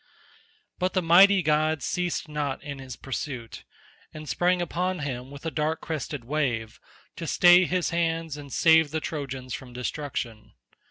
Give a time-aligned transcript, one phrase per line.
[0.79, 3.65] But the mighty god ceased not in his pursuit,
[4.11, 6.79] and sprang upon him with a dark crested wave,
[7.17, 10.53] to stay his hands and save the Trojans from destruction.